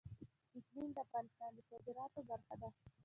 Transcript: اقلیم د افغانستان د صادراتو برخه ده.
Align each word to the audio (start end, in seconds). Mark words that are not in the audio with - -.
اقلیم 0.57 0.89
د 0.93 0.97
افغانستان 1.05 1.49
د 1.55 1.57
صادراتو 1.67 2.19
برخه 2.29 2.55
ده. 2.61 2.69